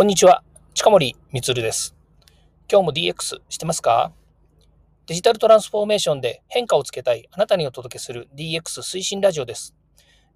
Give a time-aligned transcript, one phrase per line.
[0.00, 0.42] こんにちは、
[0.72, 1.94] 近森光です。
[2.72, 4.12] 今日も DX してますか？
[5.04, 9.74] デジタルトランスフォーメーションで変化をつけたいあなたにお届けする DX 推進ラジオです。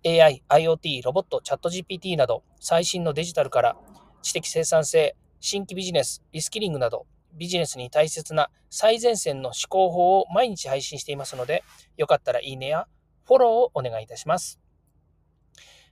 [0.04, 3.76] AI、IoT、ロボット、チャット GPT など最新のデジタルから
[4.20, 11.64] 知的生産性、新規ビジネス、リスキリングなどビジネスに大切な最前線の思考法を毎日配信していますので、
[11.96, 12.86] よかったらいいねや
[13.24, 14.60] フォローをお願いいたします。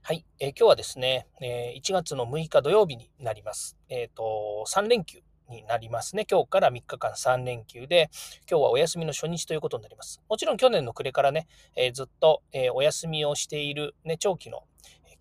[0.04, 3.76] はい、えー、今日はですね、えー、1月の6日土曜日になります。
[3.88, 6.26] えっ、ー、と、3連休になりますね。
[6.28, 8.10] 今日から3日間3連休で、
[8.50, 10.20] 今日はお休みの初日ということになります。
[10.28, 11.46] もちろん去年の暮れからね、
[11.76, 14.64] えー、ずっと、えお休みをしている、ね、長期の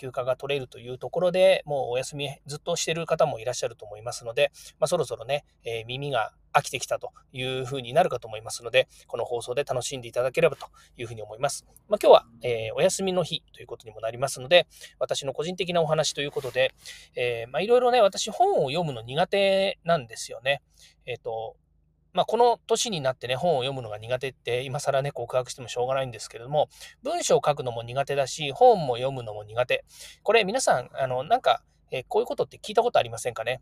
[0.01, 10.65] 休暇が取れるというところでもうお休みずっとしてる方もいらっしゃると思いますので、まあ、そろそろね、えー、耳が飽きてきたというふうになるかと思いますので、この放送で楽しんでいただければと
[10.97, 11.65] いうふうに思います。
[11.87, 14.67] まあ、今日は、えー、お休みの日ということにもなりますので、
[14.99, 16.73] 私の個人的なお話ということで、
[17.15, 20.61] え、まあ、いろいろね、私本を読むの苦手なんですよね。
[21.05, 21.55] えっ、と、
[22.13, 26.69] まあ、この年になってね、本を読むのが苦手って、今更ね、告白してもしょうがないんですけれども、
[27.03, 29.85] 文章を書くのも苦手だし、本も読むのも苦手。
[30.23, 33.61] これ皆さん、あの、なんか、え、こういうことって聞いたことありませんかね？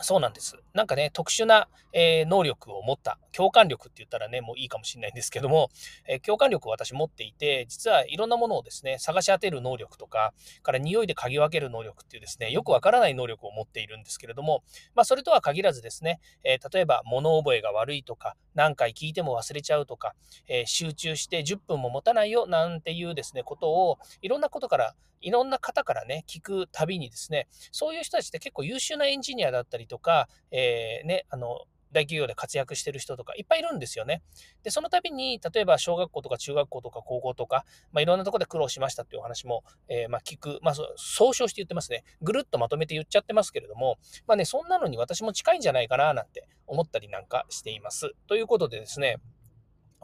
[0.00, 0.56] そうなんです。
[0.74, 5.70] なんかね、特殊な、えー、能力を持った、共感力って言ったらね、もういいかもしれないんですけども、
[6.08, 14.64] えー、共感力を私持っていて、実はいろんなものをですね、探し当てる能力とか、から匂いで嗅ぎ分ける能力っていうですね、よくわからない能力を持っているんですけれども、
[14.94, 20.14] まあ、それとは限らずですね、えー、例えば物覚えが悪いとか、何回聞いても忘れちゃうとか、
[20.48, 31.62] え集中して10分も持たないよなんていうですね、ことを、いろんなことから、いろんな方からね、聞くたびにですね、そういう人たちって結構優秀なエンジニアだったりとか、えー、ね、あの、
[31.94, 34.22] 大企業で活躍してる人とかいっぱいいるんですよね。
[34.62, 42.04] で、その度に、例えば小学校とか中学校とか高校とか、まあ、いろんなところで苦労しましたっていうお話も、えー、まあ、聞く、まあ、総称して言ってますね。
[42.20, 48.12] ぐるっとまとめて言っちゃってますけれども、まあね、そんなのに私も近いんじゃないかななんて思ったりなんかしています。
[48.26, 49.18] ということでですね、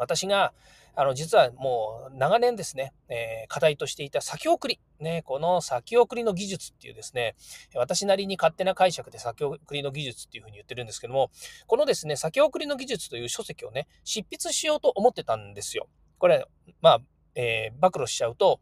[0.01, 0.55] 私が、
[0.97, 4.81] あの、実はもう長年ですね、えー、課題としていた先送り。
[4.99, 7.37] ね、この先送りの技術っていうですね、
[7.75, 11.31] 私なりに勝手な解釈で先送りの技術っていうふうに言ってるんですけども、
[11.67, 15.87] このですね、先送りの技術という書籍をね、執筆しようと思ってたんですよ。
[16.19, 16.45] これ、
[16.81, 17.01] まあ、
[17.35, 18.61] えー、暴露しちゃうと、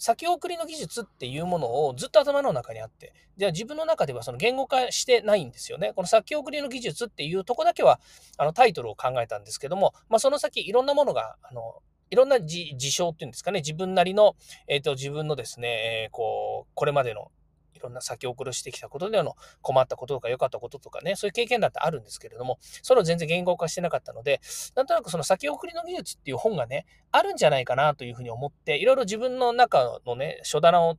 [0.00, 5.92] 先送りの技術っていうものをずっと頭の中にあって、じゃあ自分の中ではその言語化してないんですよね。
[5.94, 8.00] この先送りの技術っていうとこだけは
[8.38, 14.36] あのタイトルを考えたんですけども、まあ、その先いろんなものが、あの、いろんな事象っていうんですかね、自分なりの、
[14.68, 15.68] えっ、ー、と、自分のですね、
[16.04, 17.30] えー、こう、これまでの
[17.80, 24.40] いろんな先送りしてきたことでの困ったこととか良かったこととかね、そういう経験だってあるんですけれども、それを全然言語化してなかったので、
[24.76, 30.98] なんとなくその先送りの技術っていう本がね、あるんじゃないかなというふうに思って、いろいろ自分の中のね、書棚を、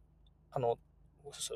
[0.52, 0.78] あの、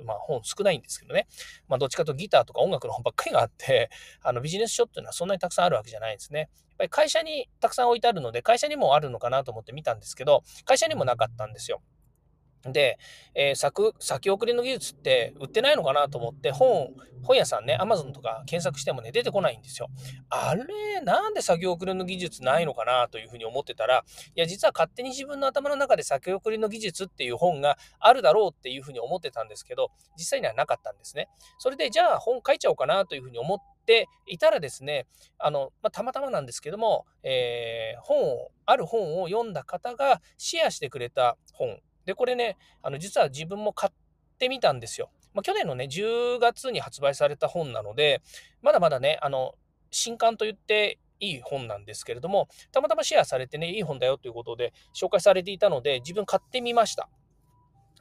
[0.05, 1.27] まあ本少ないんですけどね。
[1.67, 3.89] まあどっちかとギターとか音楽の本ばっかりがあって、
[4.21, 6.39] あのビジネス書っていうのはそんなにたくさんあるわけじゃないんですね。
[6.39, 11.81] やっぱり会社にたくさん置いてあるので、会社にもあるのかなと思って見たんですけど、会社にもなかったんですよ。
[12.71, 12.97] で、
[13.35, 16.89] えー、先先送りの技術って売ってないのかなと思って本、
[17.23, 19.89] 本屋さんね、アマゾンとか検索してもね、出てこないんですよ。
[20.29, 24.03] あれ、なんで先送りの技術ないのかなというふうに思ってたら、
[24.35, 31.29] いや、実は勝手に自分の頭の中で先送りの技術っていう本があるだろうっていうふうに思ってたんですけど、実際にはなかったんですね。
[31.57, 35.07] それで、じゃあ本書いちゃおうかなというふうに思っていたらですね、
[35.39, 43.93] あの、まあ、たまたまなんですけども、えー、本を、ある本を読んだ方がシェアしてくれた本で、これね、あの、実は自分も買っ
[44.38, 45.09] てみたんですよ。
[45.33, 48.21] まあ、去年のね、10月に発売された本なので、
[48.61, 49.55] まだまだね、あの、
[49.91, 57.09] 新刊といっていい本なんですけれども、たまたまシェアされてね、いい本だよということで紹介されていたので、自分買ってみました。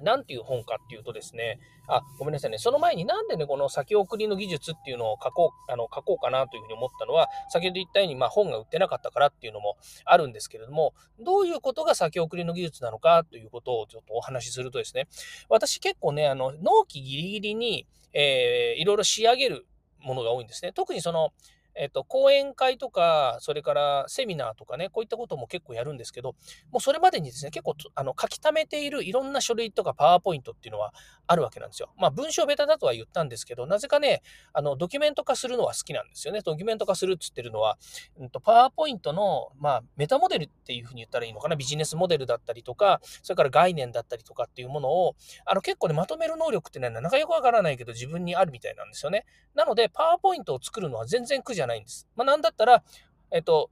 [0.00, 2.59] なんていう本かっていうとですね、あ、ごめんなさいね。
[2.59, 15.07] その前になんでね、この先送りの技術っていうのを書こう、あの、書こうかなというふうに思ったのは、先ほど言ったように、まあ本が売ってなかったからっていうのもあるんですけれども、どういうことが先送りの技術なのかということをちょっとお話しするとですね、
[15.48, 19.66] 私結構ね、あの、納期ギリギリに、えー、いろいろ仕上げる
[20.01, 20.72] ものが多いんですね。
[20.72, 21.33] 特にその、
[21.76, 26.34] えっと、講演会とか、それからセミナーとかね、こういったことも結構やるんですけど、
[26.71, 30.92] もうそれまでにですね、結構あの書き溜めているいろんな書類とかパワーポイントっていうのは
[31.26, 31.91] あるわけなんですよ。
[31.98, 34.22] まあ文章ベタだとは言ったんですけど、なぜかね、
[34.53, 36.41] あのドキュメント化するのは好きなんですよね。
[36.44, 37.78] ドキュメント化するっつってるのは、
[38.18, 45.15] うん、とパワーポイントの、まあ、メタモデルっていうふうに言ったらいいのかな、ビジネスモデルだったりとか、それから概念だったりとかっていうものを、
[45.47, 49.24] あの結構ね、まとめる能力ってね、なかなかよくわからないけど自分にあるみたいなんですよね。
[49.54, 52.09] なので、パワーポイントを作るのは全然苦じゃないんです。
[52.16, 52.83] まあ、なんだったら、
[53.31, 53.71] えっと、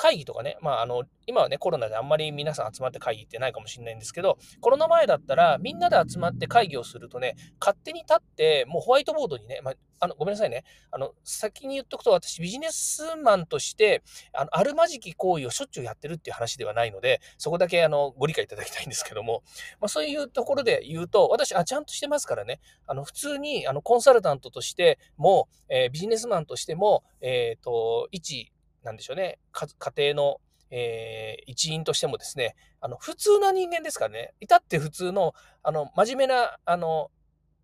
[0.00, 10.64] 会議とかね、まあ、あの、今はね、コロナであんまり皆さん集まって会議ってないかもしれないんですけど、コロナ前だったら、みんなで集まって会議をするとね、勝手に立って、もうホワイトボードにね、まあ、あの、ごめんなさいね。
[10.90, 14.02] あの、先に言っとくと、私、ビジネスマンとして、
[14.32, 19.42] あの、あるまじき行為をしょっちゅうやってるっていう話ではないので、そこだけ、あの、ご理解いただきたいんですけども、
[19.80, 28.50] まあ、そういうところで言うと、私、あ、ちゃんとしてますからね、あの、普通に、あの、コンサルタントとしても、えー、ビジネスマンとしても、えっ、ー、と、一、
[28.82, 30.40] なんでしょうね、家庭の、
[30.70, 37.10] えー、一員としてもですね、あの、普通な人間ですからね、至って普通の、あの、真面目な、あの、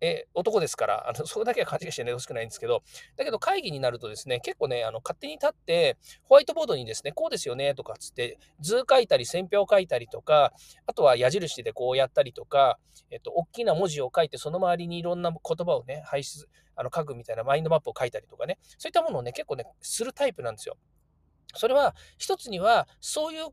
[0.01, 2.83] え男ですから、あの、そこだけは勘違いしてねほしくないんですけど、
[3.15, 10.53] だけど会議になるとですね、結構ね、あの、勝手に立って、ホワイトボードにですね、こうですよね、とかつって、図書いたり、線表書いたりとか、
[10.85, 12.77] あとは矢印でこうやったりとか、
[13.09, 20.77] えっと、大きな文字を書いて、その周りにいろんな言葉をね、排出、あの、書くみたいなマインドマップを書いたりとかね、そういったものをね、結構ね、するタイプなんですよ。
[21.55, 23.47] それは一つにはそういう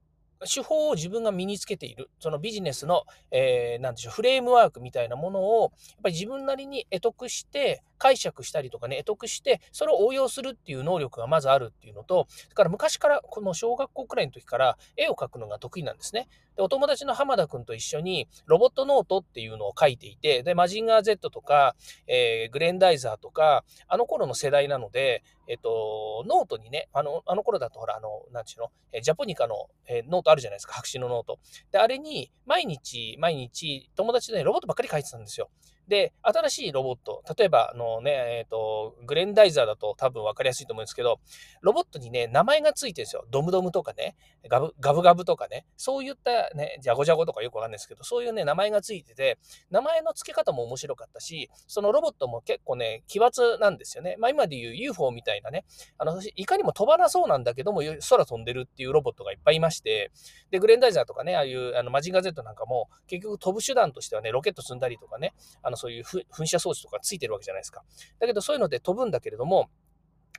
[0.53, 5.71] 手法を自分が身につけている、そのビジネスの、えー、なんでしょう、フレームワークみたいなものを、やっ
[6.03, 16.29] ぱり自分なりに得得して、解釈したりとかね、得得して、それを応用するっていう能力がまずあるっていうのと、それから昔から、この小学校くらいの時から絵を描くのが得意なんですね。
[16.57, 21.75] で、お友達の浜田くんと一緒にロボットノートっていうのを書いていて、で、マジンガー Z とか、
[22.07, 31.39] えー、グレンダイザーとか、あの頃の世代なので、えっと、ノートにね、あの、あの頃だとほら、あの、なんちゅうの、えジャポニカの、えノートあるじゃないですか、白紙のノート。
[31.71, 35.51] で、あれに、毎日、毎日、友達でね、ロボットばっかり書いてたんですよ。
[35.89, 41.21] で、新しいロボット、例えば、あのね、えっ、ー、と、グレンダイザーだと多分分かりやすいと思うんですけど、
[41.61, 43.27] ロボットにね、名前がついてるんですよ。
[43.31, 44.17] ドムドムとかね、
[44.49, 49.39] ガブガブガブとかね、そういったね、ジャゴジャゴとかよくわかんないですけど、そういうね、名前がついてて、
[49.71, 54.17] 名前の付け方も面白かったし、そのロボットも結構ね、奇抜なんですよね。
[54.19, 55.65] まあ今で言う UFO みたいなね、
[55.99, 60.11] あの、いかにも飛ばなそうなんだけども、空飛んでるっていうロボットがいっぱいいまして、
[60.51, 67.83] で、グレンダイザーとかね、ああいうあのマジンガー Z なんかも、結局飛ぶ手段としてはね、ロケット積んだりとかね、あの、そういう噴射装置とかついてるわけじゃないですか。
[68.19, 69.69] だけどそういうので飛ぶんだけれども、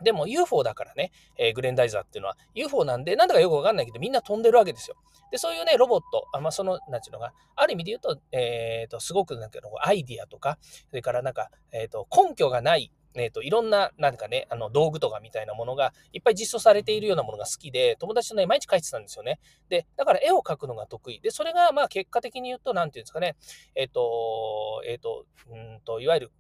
[0.02, 4.98] でも UFO だからね、えー、グレンダイザーっていうのは UFO なんで、なんだかよくわかんないけど、みんな飛んでるわけですよ。
[5.32, 10.58] で、そういうね、ロボット、あまあ、その、なんていうのが、ある意味で言うと、えっ、ー、と、すごくなんかアイディアとか、
[10.90, 19.40] それからなんか、えっ、ー、と、根拠がないえっ、ー、と、いろんな、なんかね、あの、道具とかみたいなものが、いっぱい実装されているようなものが好きで、友達とね、毎日描いてたんですよね。
[19.70, 21.20] で、だから絵を描くのが得意。
[21.22, 23.36] で、それが、まあ、結果的に言うと、なんていうんですかね、
[23.76, 26.32] えっ、ー、と、えっ、ー、と、うんと、いわゆる、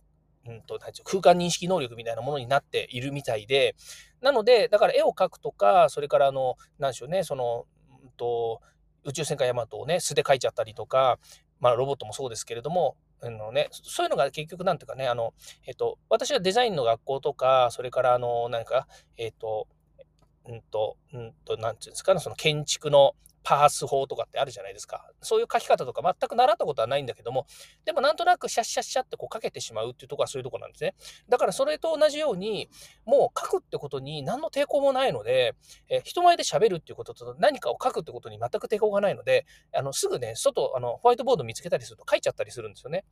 [0.48, 3.75] うんと、空間認識能力みたいなものになっているみたいで、
[4.21, 7.66] なので、だから絵を描くとか、それから、あの、なんでしょうね、その、
[8.04, 8.62] うんと、
[9.06, 11.19] 宇宙戦艦ヤマトをね、素で描いちゃったりとか、
[11.60, 15.34] まあ、ロボットもそうですけれども、あのね、そういうのが結局なんていうかね、あの、
[15.66, 19.68] えっと、私はデザインの学校とか、それからあの、何か、えっと、
[20.48, 25.07] うんと、うんと、なんていうんですかね、その建築のパース法とかってあるじゃないですか。
[25.21, 27.45] そういう書き方とか全く習ったことはないんだけども、
[27.86, 30.95] でもなんとなくシャッシャッシャってこう書けてしまうっていうとこはそういうとこなんですね。
[31.30, 32.69] だからそれと同じように、
[33.06, 35.53] もう書くってことに何の抵抗もないので、
[35.89, 39.45] え人前で喋るっていうことと何かを書くってことに全く抵抗がないので、
[39.75, 43.06] あのすぐね、外、あのホワイトボード見つけたりすると書いちゃったりするんですよね。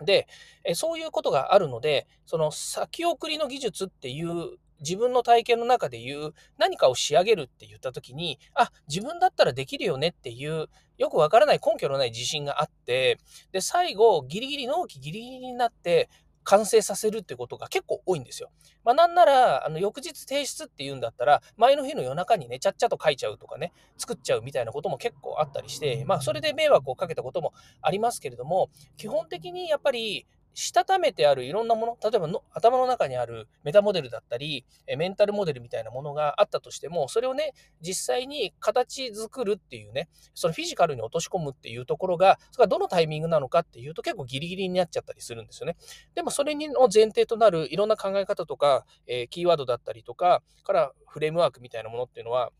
[0.00, 0.26] で、
[0.64, 10.68] えそういうことがあるので、その先送りの技術っていう自分の体験の中で言う何かを仕上げるって言った時に、あ、自分だったらできるよねっていう、
[10.98, 13.18] よくわからない根拠のない自信があって、
[13.52, 16.08] で、最後、ギリギリ納期ギリギリになって、
[16.44, 18.50] 完成させるってことが結構多いんですよ。
[18.84, 34.64] まあなんなら、あの、翌日提出って言うんだったら、前の日の夜中にね、ちゃっちゃと書いちゃうとかね、作っちゃうみたいなことも結構あったりして、まあそれで迷惑をかけたこともありますけれども、基本的にやっぱり、したためてあるいろんなもの、例えばの頭の中にあるメタモデルだったり、
[34.96, 45.76] メンタルモデルみたいなものがあったとしても、それをね、実際に形作るっていうね、そのフィジカルに落とし込むっていうところが、それがどのタイミングなのかっていうと結構ギリギリになっちゃったりするんですよね。
[46.14, 52.50] でもそれの前提となるいろんな考え方とか、えー、キーワードだったりとか、からフレームワークみたいなものっていうのは、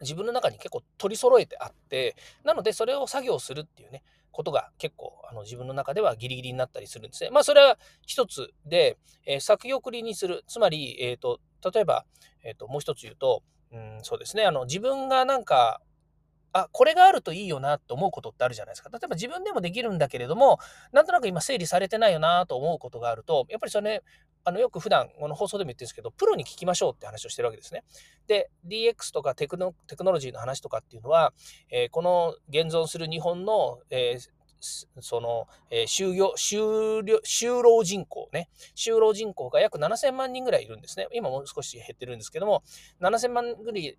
[0.00, 4.02] 自分の中に結構取り揃えてあって、なのでそれを作業するっていうね、
[4.32, 7.30] ことが結構あの自分の中ではギリギリになったりするんですね。
[7.30, 10.44] まあそれは一つで、えー、先送りにする。
[10.48, 11.40] つまり、えっ、ー、と、
[11.72, 12.04] 例えば、
[12.42, 15.80] えっ、ー、と、もう一つ言うと、うん、そうですね、あの自分がなんか、
[16.52, 18.90] あ、これがあるといいよなと思うことってあるじゃないですか。
[18.90, 20.58] 例えば自分でもできるんだけれども、
[20.92, 24.02] なんとなく今整理されてないよなと思うことがあると、やっぱりそれね、
[24.44, 27.84] あのよく普段この放送でも言ってるんですけど、プロに聞きましょうって話をしてるわけですね。
[28.26, 31.32] で、DX とかテクノテクノロジーの話とかっていうのは、
[31.70, 41.08] えー、この現存する日本の、えーその、えー、就業、就業、就労人口ね、就労人口が約7000万人ぐらいいるんですね。
[41.12, 42.62] 今もう少し減ってるんですけども、
[43.00, 43.54] 7000万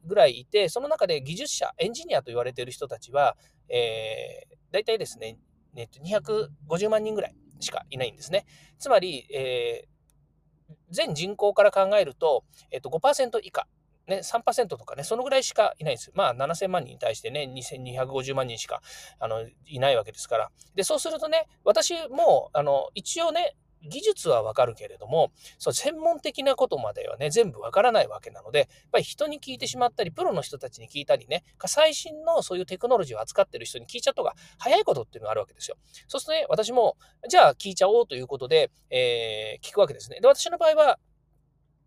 [0.06, 3.36] ぐらいいて、その中で技術者、エンジニアと言われている人たちは、
[3.70, 5.38] えー、大体ですね、
[5.74, 8.46] ね250万人ぐらいしかいないんですね。
[8.80, 13.68] つまり、えー、全人口から考えると、えっ、と、5%以下
[14.08, 16.12] ね、3%とかね、そのぐらいしかいないんです。
[16.14, 18.82] まあ、7000万人に対してね、2250万人しか
[19.20, 20.52] あのいないわけですから。
[20.76, 23.56] で、そうするとね、私も、あの、一応ね、
[23.86, 35.78] 技術はわかるけれども、そう専門的なことまではね、全部わからないわけなので、やっぱり人に聞いてしまったり、プロの人たちに聞いたりね、最新のそういうテクノロジーを扱ってる人に聞いちゃった方が早いことっていうのがあるわけですよ。
[36.08, 40.20] そうするとね、私も、じゃあ聞いちゃおうということで、えー、聞くわけですね。
[40.22, 41.00] で、私の場合は、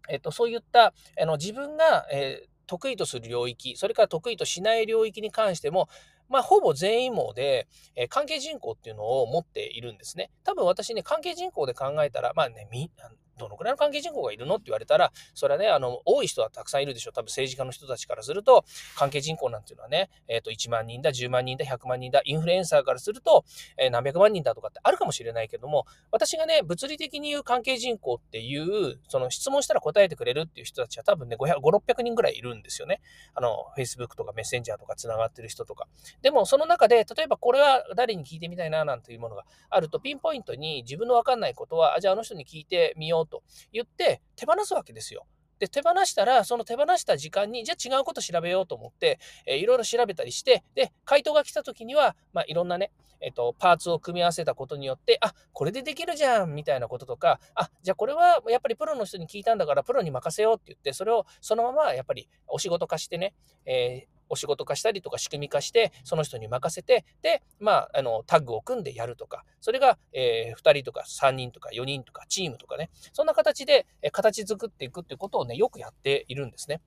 [0.08, 5.88] えっと、そういったあの自分が、えー、得意とする領域、それから得意としない領域に関しても、
[6.28, 10.30] まあ、ほぼ全員網で、えー、関係人口っていうのを持っているんですね。
[10.44, 12.90] 多分私ね、関係人口で考えたら、まあね、み、
[13.38, 14.56] どのくらいの関係人口がいるの？
[14.56, 17.12] って言われたら、それはね、あの、多い人はたくさんいるでしょう。
[17.12, 18.64] 多分政治家の人たちからすると、
[18.96, 23.44] 関係人口なんていうのはね、えっ、ー、と、1万人だ、10万人だ、100万人だ、インフルエンサーからすると、
[23.76, 33.00] えー、何百万人だとかってあるかもしれないけども、私がね、物理的に言う関係人口っていう、その質問したら答えてくれるっていう人たちは多分ね、500、600人ぐらいいるんですよね。
[33.34, 35.86] あの、Facebook とかメッセンジャーとか繋がってる人とか。
[36.22, 43.42] でも、その中で、例えばこれは誰に聞いてみたいな、なんていうものがあると、ピンポイントに自分のわかんないことは、あ、じゃああの人に聞いてみようと
[43.72, 45.26] 言って、手放すわけですよ。
[45.58, 76.80] で、手放したら、その手放した時間に、じゃあ違うこと調べようと思って、えー、いろいろ調べたりして、で、回答が来た時には、まあ、いろんなね、えっ、ー、と、パーツを組み合わせたことによって、あ、これでできるじゃんみたいなこととか、あ、じゃあこれはやっぱりプロの人に聞いたんだから、プロに任せようって言って、それをそのままやっぱりお仕事化してね、えーお仕事化したりとか仕組み化して、その人に任せて、で、まあ、あの、タッグを組んでやるとか、それが、えー、2人とか3人とか4人とかチームとかね、そんな形で、え形作っていくっていうことをね、よくやっているんですね。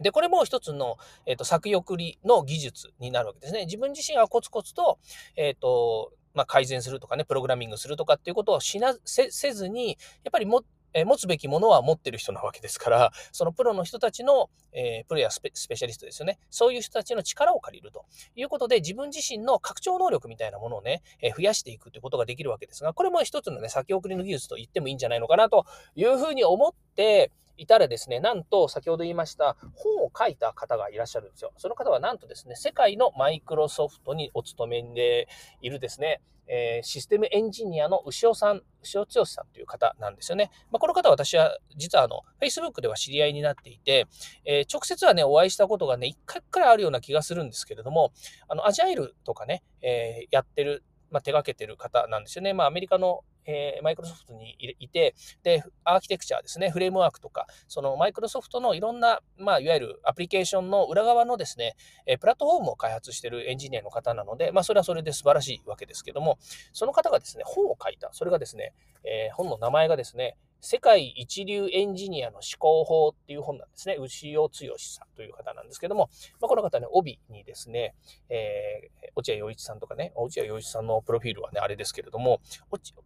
[0.00, 3.66] で、これも一つの、えっ、ー、と、先送りの技術になるわけですね。
[3.66, 4.98] 自分自身はコツコツと、
[5.36, 16.38] えっ、ー、と、まあ、改善するとかね、プログラミングするとかっていうことをしな、せずに、やっぱりもえ持つべきものは持ってる人なわけですから、そのプロの人たちの、えー、プロやスペシャリストですよね。
[16.50, 18.04] そういう人たちの力を借りると
[18.36, 31.52] いうことで、自分自身の拡張能力みたいなものをね、えー、増やしていくということができるわけですが、これも一つのね、先送りの技術と言ってもいいんじゃないのかなというふうに思って、いたらですね、なんと先ほど言いました本を書いた方がいらっしゃるんですよ。
[31.58, 35.28] その方はなんとですね、世界のマイクロソフトにお勤めで
[35.60, 40.50] いるですね、えー、システムエンジニアの牛尾さん、牛尾剛さんという方なんですよね。
[40.72, 44.06] まあ、この方私は実はあの、Facebook では知り合いになっていて、
[44.44, 48.12] えー、直接はね、お会いしたことがね、一回くらいあるような気がするんですけれども、
[48.48, 52.52] あの、アジャイルとかね、えー、やってる、まあ、手掛けてる方なんですよね。
[52.52, 61.74] まあ、アメリカのえー、マイクロソフトにいて、で、アーキテクチャですね、フレームワークとか、そのマイクロソフトのいろんな、まあ、いわゆるアプリケーションの裏側のですね、
[62.06, 66.38] えー、プラットフォームを開発しているエンジニアの方なので、まあ、それはそれで素晴らしいわけですけども、
[66.72, 68.10] その方がですね、本を書いた。
[68.12, 68.72] それがですね、
[69.04, 73.96] えー、本の名前がですね、世界一流エンジニアの思考法っていう本なんですね。
[73.98, 77.94] 牛尾剛さんという方なんですけども、まあ、この方ね、帯にですね、
[78.28, 82.40] えー、落合陽一さんとかね、落合陽一さんのプロフィールはね、あれですけれども、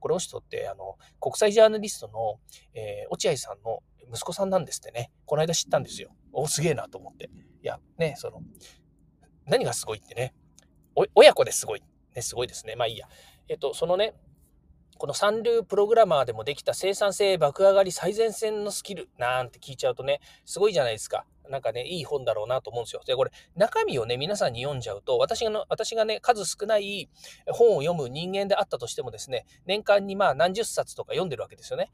[0.01, 2.41] これをしとって、あの、国際ジャーナリストの、
[2.75, 3.83] えー、落合さんの
[4.13, 6.11] 息子さんなんですってね、この間知ったんですよ。
[6.33, 7.31] お、すげえなと思って。
[7.63, 8.41] いや、ね、その、
[9.47, 10.35] 何がすごいってね、
[11.15, 11.83] 親子ですごい。
[12.15, 12.77] ね、すごいですね。
[12.77, 13.09] まあいいや。
[13.49, 14.15] えっと、そのね、
[14.99, 21.25] この三流プログラマーでもできた生産性爆上がり最前線のスキルなんて聞いちゃうとね、すごいじゃないですか。
[21.51, 23.03] なんかね、いい本だろうなと思うんですよ。
[23.05, 27.11] で、これ、中身をね、皆さんに読んじゃうと、私が私がね、数少ない
[27.47, 31.91] 本を読む人間であったとしてもですね、年間にまあ何十冊とか読んでるわけですよね。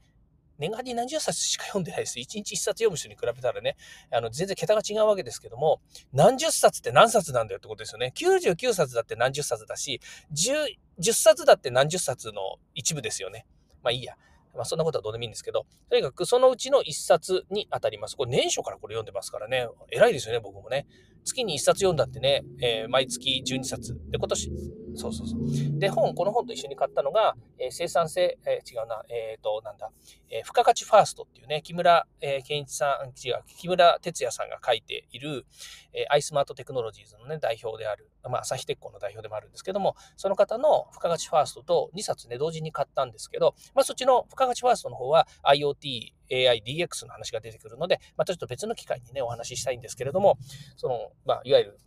[0.61, 2.19] 年間に何十冊しか読んでないです。
[2.19, 3.75] 1日1冊読む人に比べたらね、
[4.11, 5.81] あの、全然桁が違うわけですけども、
[6.13, 8.13] 何十冊って何冊なんだよってことですよね。
[8.15, 9.99] 99冊だって何十冊だし、
[10.31, 13.47] 10、10冊だって何十冊の一部ですよね。
[13.81, 14.15] まあいいや。
[14.55, 18.15] まあそんなことはどうでもいいんですけど、とにかくそのうちの1冊に当たります。
[18.15, 20.85] これ年初からこれ読んでますからね、偉いですよね、僕もね。
[21.23, 23.95] 月に1冊読んだってね、えー、毎月12冊。
[24.09, 24.51] で、今年、
[24.95, 25.79] そうそうそう。
[25.79, 29.91] で、本、この本と一緒に買ったのが、えー、生産性、えー、違うな、えっ、と、なんだ、
[30.29, 35.45] え付加価値ファーストっていうね、木村、え健一さん、違う、木村哲也さんが書いている、
[35.93, 50.37] えアイスマートテクノロジーズのね、代表である、まあ、朝日鉄工の代表でもあるんですけども、その方の付加価値ファーストと2冊ね、同時に買ったんですけど、まあ、そっちの付加価値ファーストの方は IoT、AI、DX の話が出てくるので、またちょっと別の機会にね、お話ししたいんですけれども、
[50.77, 51.77] その、まあ、いわゆる、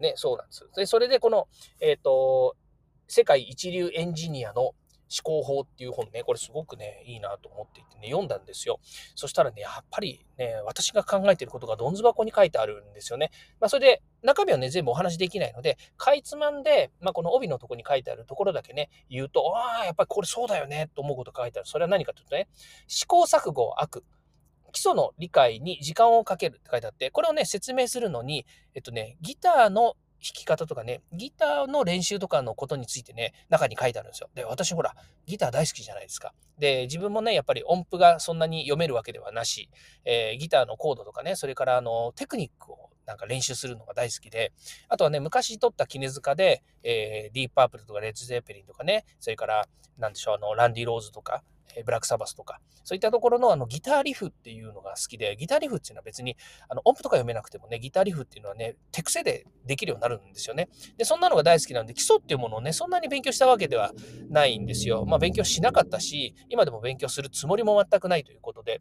[0.00, 0.68] ね、そうなんです。
[0.76, 1.48] で、それでこの、
[1.80, 2.56] えっ、ー、と、
[3.06, 4.74] 世界一流エンジニアの
[5.10, 8.80] 思考法っていう本ね、これすごくね、いいなと思っていてね、読んだんですよ。
[9.14, 13.30] そしたらね、やっぱりね、私が考えてることがどんず箱に書いてあるんですよね。
[13.60, 21.68] まあ、それで、中身はね、全部お話できないので、かいつまんで、まあ、この帯のとこに書いてあるところだけね、言うと、ああ、やっぱりこれそうだよね、と思うこと書いてある。
[21.68, 22.48] それは何かというとね、
[22.86, 24.04] 試行錯誤を悪。
[24.72, 28.44] 基礎の理解に時間をかけるって書いてあって、これをね、説明するのに、
[28.74, 29.94] えっとね、ギターの
[30.32, 34.28] き方とかね、ギターの練習とかのことについてね、中に書いてあるんですよ。
[34.34, 34.94] で、私ほら、
[35.26, 36.32] ギター大好きじゃないですか。
[36.58, 39.68] で、自分もね、やっぱり音符がそんなに読めるわけではなし、
[40.04, 44.52] えー、ギターのコードとかね、それからあの、テクニックをなんか練習するのが大好きで、
[44.88, 49.66] あとはね、昔撮った絹塚で、えー、ディープアープルとかレッド・ゼーペリンとかね、それから、
[49.98, 51.42] なんでしょう、あの、ランディ・ローズとか、
[51.82, 56.36] ブラックサバスとか、そういったところのあのギターリフっていうのが好きで、ギターリフっていうのは別に
[56.68, 60.68] あの音符とか読めなくてもね、ギターリフっていうのはね、手癖でできるようになるんですよね。
[60.96, 63.92] で、そんなのが大好きなんで、基礎っていうものをね、そんなに勉強したわけでは
[64.28, 65.04] ないんですよ。
[65.06, 68.80] まあ勉強しなかったし、今でも勉強するつもりも全くないということで、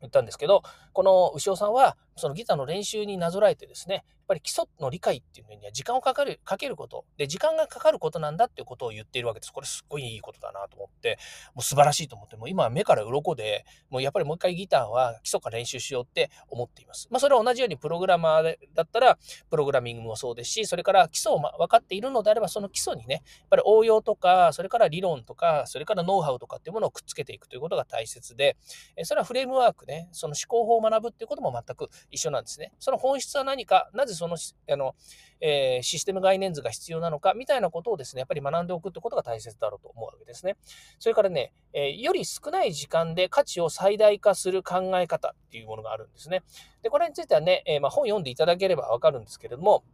[0.00, 0.62] 言ったんですけど、
[0.92, 7.04] この牛尾さんは、そのギターの練習になぞらえてですね、やっぱり基礎の理解っていうのには時間をかかる、かけること。
[7.16, 9.52] で、時間がかかることなんだっていうことを言っているわけです。
[9.52, 11.18] これすっごいいいことだなと思って、
[11.54, 17.08] もう素晴らしいと思って、もう今は目から鱗で、もうやっぱりもう一回ギターは基礎から練習しようって思っています。
[17.10, 19.18] まあそれは同じようにプログラマーだったら、
[19.50, 28.56] プログラミングもそうですし、それから基礎を分かっているのであれば、その基礎にね、やっぱり応用とか、それから理論とか、それからノウハウとかっていうものをくっつけていくということが大切で、
[29.02, 32.72] それはフレームワークね、その思考法を学ぶっていうことも全く一緒なんですね。
[32.78, 34.94] その本質は何か、なぜその、あの、
[35.40, 40.56] えー、システム概念図が必要なのかみたいなことをですね、やっぱり学んでおくってことが大切だろうと思うわけですね。
[40.98, 46.42] それからね、えー、より少ない時間で価値を最大化する考え方っていうものがあるんですね。
[46.82, 49.84] で、これについてはね、えー、まあ、本読んでいただければわかるんですけれども、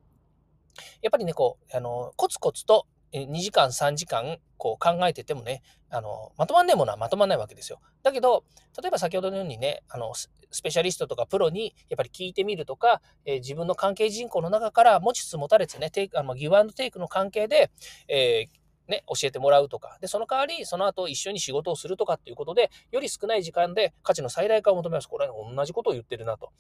[1.03, 7.81] やっぱりね、こう、あの、コツコツと2時間、3時間、こう考えててもね、あの、まとまんないものはまとまんないわけですよ。
[8.03, 8.45] だけど、
[8.81, 10.29] 例えば先ほどのようにね、あの、ス
[10.63, 17.71] ペシャリストとかプロにやっぱり聞いてみるとか、えー、自分の関係人口の中から持ちつ持たれつね、テイクあのギブアンドテイクの関係で、
[18.09, 25.09] えーね、教えてもらうとか、で、その代わり、その後一緒に仕事をするとかっていうことで、より少ない時間で価値の最大化を求めます。
[25.09, 26.53] これは同じことを言ってるなと。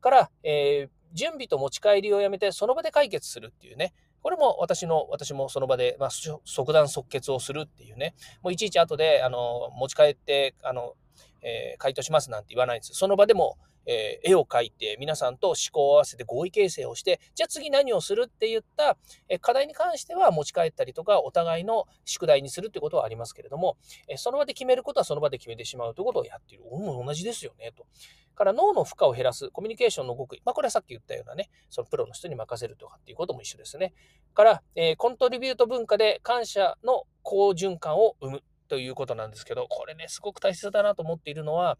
[0.00, 3.92] から、えー、準備と持ち帰りをやめて、その場で解決するっていうね、
[4.24, 10.94] これも私の、私もその場で、まあ、即断即決をするっていうね、もういちいち後で、あの、持ち帰って、あの、
[11.42, 12.94] えー、回答しますなんて言わないんです。
[12.94, 18.96] その場でも、えー、絵を描いて皆さんと思考を合わせて合意形成をして、じゃあ次何をするって言った、
[19.28, 23.76] え、課題に関しては持ち帰ったりとか、お互いの宿題にするってことはありますけれども、
[24.08, 26.64] え、その場で決めることはその場で決めてしまうということをやっている。
[26.70, 27.86] 同じですよね、と。
[28.34, 30.42] から脳の負荷を減らす、コミュニケーションの極意。
[30.44, 33.94] まあこれはさっき言ったようなね、そのプロの人に任せるとかっていうことも一緒ですね。
[34.34, 38.42] から、えー、コントリビュート文化で感謝の好循環を生む。
[38.68, 41.78] ということなんですけど、これね、すごく大切だなと思っているのは、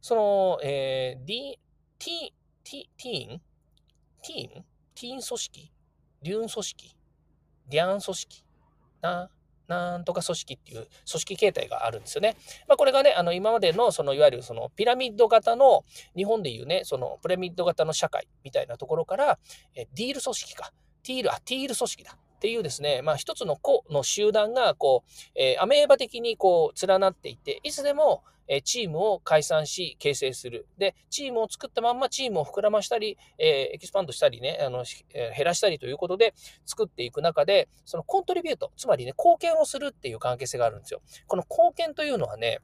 [0.00, 1.58] その、えー、D、
[1.98, 3.40] T、T、ティーン
[4.22, 4.64] ティーン
[4.94, 5.72] ティーン組織
[6.22, 6.96] デューン組織
[7.68, 8.44] ディアン組織
[9.00, 9.30] な、
[9.66, 12.36] なんとか組織っていう組織形態があるんですよね。
[12.68, 15.84] まあ、これがね、あの今までのそのいわゆるそのピラミッド型の
[16.16, 19.38] 日本でいうね、そのピラミッド型の社会みたいなところから、
[19.74, 20.72] えディール組織か。
[21.02, 22.16] ティール、あ、ティール組織だ。
[22.42, 30.66] っていうですね、まあ一つの個の集団がこう、えー、アメーバ的にこう連なっていて、いつでもえチームを解散し、形成する。
[30.76, 36.34] で、チームを作ったまんまチームを膨らましたり、え expand したりね、あの、え減らしたりということで
[36.66, 41.00] 作っていく中で、そのコントリビュート、つまりね、貢献をするっていう関係性があるんですよ。
[41.28, 42.58] この貢献というのはね、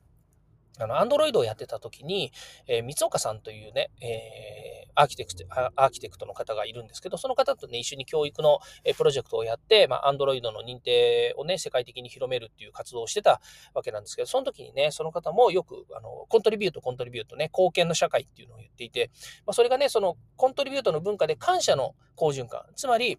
[0.79, 2.33] あの、アンドロイドをやってた時に、
[2.67, 5.45] えー、三岡さんというね、えー、アーキテクト、
[5.77, 13.41] アーキテクトの方がいるんですけど、その方とね、一緒に教育の、えプロジェクトをやって、まあ、アンドロイドの認定をね、世界的に広めるっていう活動をしてた
[13.75, 19.11] わけなんですけど、その時にね、その方もよく、あの、コントリビュート、コントリビュートね、貢献の社会っていうのを言っていて、
[19.47, 23.19] まあ、それがね、その、コントリビュートの文化で感謝の好循環、つまり、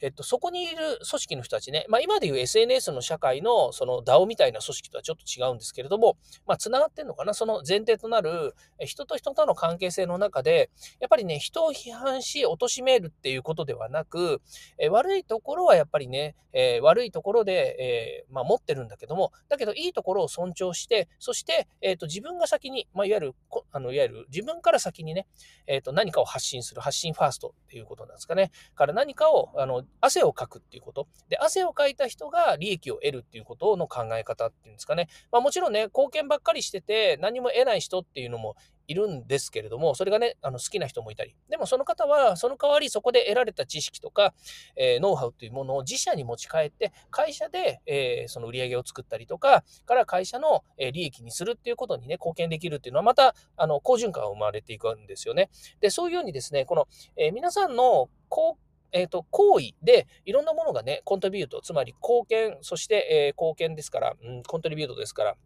[0.00, 0.76] えっと、そこにいる
[1.08, 7.34] 組織の人たちね、まあ、今でいう SNS の社会のその DAO みたいな組織とはちょっと違うんですけれども、まあ、繋がってんのかな？
[7.34, 14.40] その前提となる人と人との関係性の中で、やっぱりね、人を批判し、貶めるっていうことではなく、
[14.78, 23.34] え悪いところはやっぱりね、えー、悪いところで、えー、まあ、持ってるんだけども、だけどいいところを尊重して、そして、えっ、ー、と、自分が先に、まあ、いわゆる、
[23.72, 25.26] あの、いわゆる自分から先にね、
[25.66, 28.52] えっ、と、何かを発信する、発信ファーストっていうことなんですかね。
[28.76, 31.08] から何かを、あの、汗をかくっていうこと。
[31.28, 35.08] で、汗をかいた人が利益を得るっていうことの考え方っていうんですかね。
[35.32, 41.34] まあもちろんね、貢献ばっかりしてて何も得ない人っていうのもいるんですけれども、それがね、あの好きな人もいたり。
[41.48, 44.34] でもその方は、その代わりそこで得られた知識とか、
[44.76, 55.50] えー、ノウハウというものを自社に持ち帰って、会社で、えー、その売り上げを作ったりとか、から会社の利益にするっていうことにね、貢献できるっていうのは、また、あの、好循環が生まれていくんですよね。
[55.80, 58.56] で、そういうようにですね、この、え、皆さんの貢
[58.94, 65.36] えっ、ー、と、行為でいろんなものがね、コントリビュート、つまり貢献、そして、えー、貢献ですから、うん、コントリビュートですから、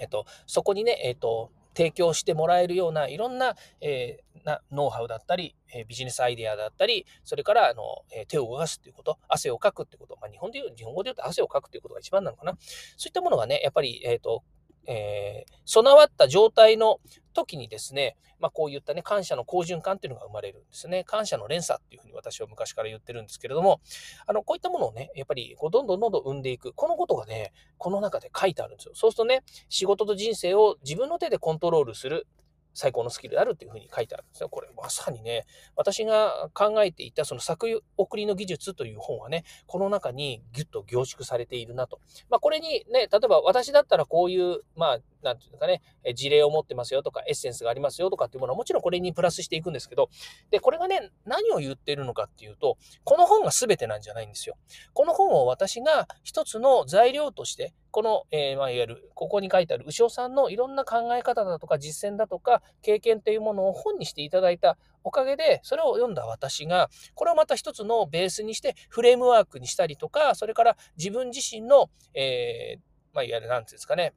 [0.00, 7.82] えっ、ー、と、そこにね、えっ、と、提供してもらえるようないろんな,、えー、なノウハウだったり、えー、ビジネスアイデアだったり、それからあの、
[8.12, 12.56] えー、手を動かすっていうこと、汗をかくっていうこと、まあ、日本で言う、日本語で言うと汗をかくっていうことが一番なのかな。
[12.96, 14.44] そういったものがね、やっぱり、えっ、と、
[14.86, 17.00] えー、備わった状態の
[17.32, 21.04] 時にですね、まあ、こういったね、感謝の好循環っていうのが生まれるんですね。
[21.04, 23.80] 感謝の連鎖っていうふうに私は昔から言ってるんですけれども、
[24.26, 26.72] あの、こういったものをね、やっぱりこうどんどんどんどん生んでいく。
[26.74, 28.92] このことがね、この中で書いてあるんですよ。
[28.94, 32.26] そうするとね、仕事と人生を自分の手でコントロールする。
[32.74, 34.48] 最高のスキルであるっていうふうに書いてあるんですよ。
[34.48, 42.00] これまさにね、私が考えていたその作送りの技術という本はね、この中にギュッと凝縮されているなと。
[42.28, 45.82] まあこれにね、例えば私だったらこういう、まあなんていうかね、
[46.14, 50.10] 事例を持ってますよとか、エッセンスがありますよとかっていうものはもちろんこれにプラスしていくんですけど、
[50.50, 54.56] で、これがね、何を言ってるのかっていうと、この本が全てなんじゃないんですよ。
[54.92, 72.80] この本を私が一つの材料として、この、えー、まあ、いわゆる、ここに書いてある牛尾さんのいろんな考え方だとか実践だとか経験というものを本にしていただいたおかげで、それを読んだ私が、これをまた一つのベースにしてフレームワークにしたりとか、それから自分自身の、えー、
[73.14, 74.12] まあ、いわゆる、なんていうんですかね、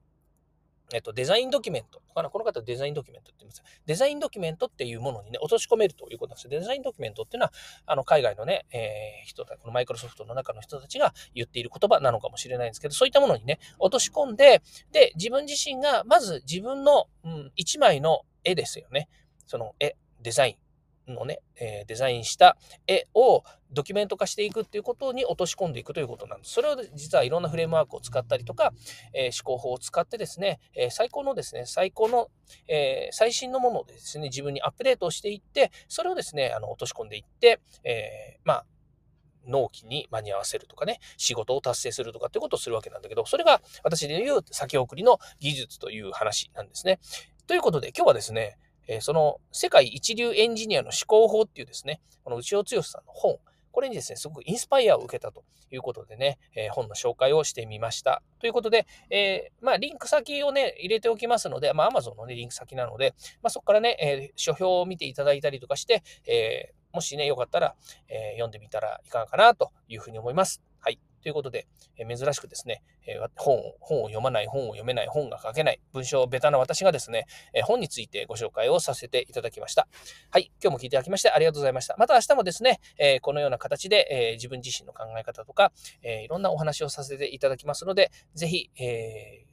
[0.94, 2.02] えっと、デザインドキュメント。
[2.18, 3.64] かなこの方デザインドキュメントって言います。
[3.86, 7.54] デザインドキュメントっていうものにね、落とし込めるということなんですデザインドキュメントっていうのは、
[7.86, 19.10] あの、海外のね、えー、人たち、このマイクロソフトの中の人たちが言っている言葉なのかもしれないんですけど、そういったものにね、落とし込んで、で、自分自身が、まず自分の、うん、一枚の絵ですよね。
[19.46, 20.67] その絵、デザイン。
[21.08, 26.54] のね、えデザインした絵をドキュメント化していくっていうことに落とし込んでいくということなんです。
[26.54, 28.74] それを実はいろんなフレームワークを使ったりとか、
[29.14, 32.30] え、思考法を使ってですね、え、最高のですね、最高の、
[32.68, 38.66] え、最新のものをですね、自分にアップデートをしていって、それをですね、あの落とし込んでいって、えまあ、
[39.48, 47.00] 納期に間に合わせるとかね、仕事を達成するとかっていうことをするわけなんだけど、それが私で言う先送りの技術という話なんですね。
[47.48, 53.38] ということで今日はですね、えその世界一流エンジニアの思考法っていうですね、この内尾剛さんの本、
[53.72, 58.24] これにですね、すごくインスパイアを受けたということでね、えー、本の紹介をしてみました。
[58.40, 67.76] ということで、えー、まあ、リンク先をね、入れておきますので、まあ、Amazon のね、リンク先なので、まあ、そこからね、え、書評を見ていただいたりとかして、えもしね、よかったら、
[68.08, 70.67] え読んでみたらいかがかなというふうに思います。
[71.28, 79.90] ということで、え珍しくですね、え本を、本を読まない、本を読めない、本が書けない、文章ベタな私がですね、え本についてご紹介をさせていただきました。
[80.32, 81.98] はい、今日も聞いていただきましてありがとうございました。
[81.98, 89.44] また明日もですね、えこのような形で、え自分自身の考え方とか、えいろんなお話をさせていただきますので、ぜひ、え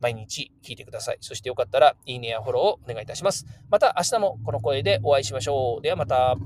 [0.00, 1.18] 毎日聞いてください。
[1.22, 3.46] そしてよかったら、いいねやフォローをお願いいたします。
[3.70, 5.82] また明日もこの声でお会いしましょう。
[5.82, 6.36] ではまた。